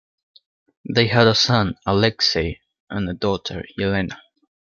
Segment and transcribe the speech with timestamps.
[0.91, 2.59] They had a son, Alexey,
[2.89, 4.19] and a daughter, Yelena.